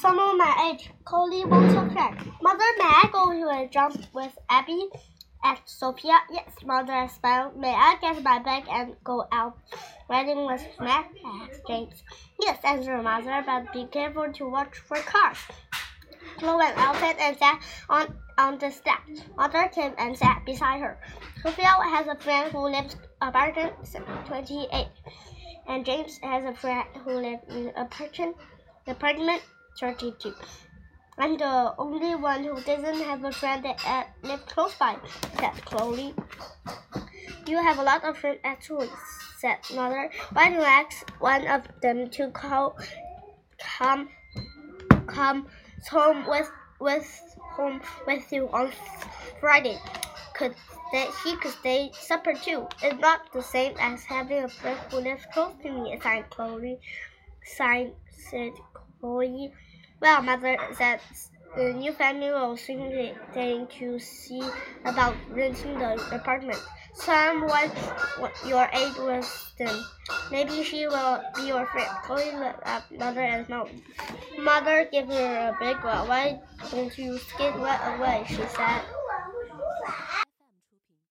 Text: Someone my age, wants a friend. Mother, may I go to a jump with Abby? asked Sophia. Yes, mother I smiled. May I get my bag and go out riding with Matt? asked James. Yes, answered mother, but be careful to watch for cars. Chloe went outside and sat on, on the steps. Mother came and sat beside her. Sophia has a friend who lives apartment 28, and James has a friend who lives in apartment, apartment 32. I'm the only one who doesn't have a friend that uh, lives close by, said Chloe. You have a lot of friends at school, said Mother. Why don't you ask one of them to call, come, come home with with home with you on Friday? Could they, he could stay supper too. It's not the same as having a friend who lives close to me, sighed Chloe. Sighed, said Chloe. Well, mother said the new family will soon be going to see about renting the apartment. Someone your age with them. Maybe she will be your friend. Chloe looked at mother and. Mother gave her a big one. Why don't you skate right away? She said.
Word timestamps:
Someone 0.00 0.38
my 0.38 0.70
age, 0.72 0.90
wants 1.12 1.74
a 1.74 1.92
friend. 1.92 2.32
Mother, 2.40 2.64
may 2.78 2.84
I 2.84 3.10
go 3.12 3.32
to 3.32 3.48
a 3.50 3.68
jump 3.68 4.02
with 4.14 4.32
Abby? 4.48 4.88
asked 5.44 5.78
Sophia. 5.78 6.18
Yes, 6.30 6.54
mother 6.64 6.94
I 6.94 7.06
smiled. 7.06 7.54
May 7.58 7.74
I 7.74 7.98
get 8.00 8.22
my 8.22 8.38
bag 8.38 8.64
and 8.70 8.96
go 9.04 9.26
out 9.30 9.58
riding 10.08 10.46
with 10.46 10.66
Matt? 10.80 11.10
asked 11.22 11.66
James. 11.68 12.02
Yes, 12.40 12.58
answered 12.64 13.02
mother, 13.02 13.44
but 13.44 13.70
be 13.74 13.84
careful 13.92 14.32
to 14.32 14.48
watch 14.48 14.78
for 14.78 14.96
cars. 14.96 15.36
Chloe 16.38 16.56
went 16.56 16.78
outside 16.78 17.16
and 17.20 17.36
sat 17.36 17.60
on, 17.90 18.16
on 18.38 18.58
the 18.58 18.70
steps. 18.70 19.20
Mother 19.36 19.68
came 19.68 19.92
and 19.98 20.16
sat 20.16 20.46
beside 20.46 20.80
her. 20.80 20.98
Sophia 21.42 21.66
has 21.66 22.06
a 22.06 22.16
friend 22.16 22.50
who 22.50 22.70
lives 22.70 22.96
apartment 23.20 23.74
28, 24.24 24.86
and 25.68 25.84
James 25.84 26.16
has 26.22 26.46
a 26.46 26.54
friend 26.54 26.88
who 27.04 27.20
lives 27.20 27.44
in 27.50 27.68
apartment, 27.76 28.34
apartment 28.86 29.42
32. 29.78 30.34
I'm 31.18 31.36
the 31.36 31.74
only 31.78 32.14
one 32.14 32.44
who 32.44 32.60
doesn't 32.62 33.02
have 33.02 33.24
a 33.24 33.32
friend 33.32 33.64
that 33.64 33.80
uh, 33.86 34.04
lives 34.26 34.42
close 34.46 34.74
by, 34.76 34.96
said 35.38 35.52
Chloe. 35.64 36.14
You 37.46 37.62
have 37.62 37.78
a 37.78 37.82
lot 37.82 38.04
of 38.04 38.16
friends 38.16 38.40
at 38.42 38.64
school, 38.64 38.88
said 39.38 39.58
Mother. 39.74 40.10
Why 40.32 40.48
don't 40.48 40.60
you 40.60 40.62
ask 40.62 41.10
one 41.20 41.46
of 41.46 41.62
them 41.82 42.08
to 42.10 42.30
call, 42.30 42.78
come, 43.58 44.08
come 45.06 45.46
home 45.90 46.26
with 46.26 46.50
with 46.80 47.36
home 47.36 47.82
with 48.06 48.32
you 48.32 48.48
on 48.48 48.72
Friday? 49.40 49.78
Could 50.34 50.54
they, 50.92 51.06
he 51.24 51.36
could 51.36 51.52
stay 51.52 51.90
supper 51.92 52.34
too. 52.34 52.66
It's 52.82 52.98
not 52.98 53.32
the 53.32 53.42
same 53.42 53.74
as 53.78 54.02
having 54.04 54.44
a 54.44 54.48
friend 54.48 54.78
who 54.90 54.98
lives 54.98 55.24
close 55.32 55.52
to 55.62 55.70
me, 55.70 55.98
sighed 56.02 56.30
Chloe. 56.30 56.80
Sighed, 57.44 57.92
said 58.10 58.52
Chloe. 58.74 58.89
Well, 59.02 60.22
mother 60.22 60.56
said 60.76 61.00
the 61.56 61.72
new 61.72 61.92
family 61.92 62.30
will 62.30 62.56
soon 62.56 62.90
be 62.90 63.12
going 63.34 63.66
to 63.78 63.98
see 63.98 64.42
about 64.84 65.14
renting 65.30 65.78
the 65.78 65.94
apartment. 66.14 66.58
Someone 66.94 67.70
your 68.46 68.68
age 68.72 68.96
with 68.98 69.54
them. 69.58 69.84
Maybe 70.30 70.62
she 70.62 70.86
will 70.86 71.22
be 71.34 71.48
your 71.48 71.66
friend. 71.66 71.88
Chloe 72.04 72.32
looked 72.32 72.62
at 72.64 72.90
mother 72.98 73.20
and. 73.20 73.48
Mother 74.38 74.88
gave 74.90 75.06
her 75.06 75.54
a 75.54 75.56
big 75.58 75.82
one. 75.82 76.08
Why 76.08 76.40
don't 76.70 76.96
you 76.98 77.18
skate 77.18 77.54
right 77.56 77.96
away? 77.96 78.24
She 78.28 78.42
said. 78.54 78.82